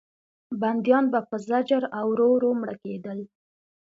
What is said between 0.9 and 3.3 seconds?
به په زجر او ورو ورو مړه کېدل.